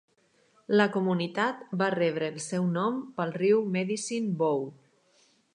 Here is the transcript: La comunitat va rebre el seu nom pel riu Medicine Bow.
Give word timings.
La 0.79 0.87
comunitat 0.95 1.61
va 1.83 1.91
rebre 1.97 2.31
el 2.35 2.41
seu 2.47 2.67
nom 2.79 2.99
pel 3.21 3.37
riu 3.39 3.63
Medicine 3.79 4.37
Bow. 4.41 4.69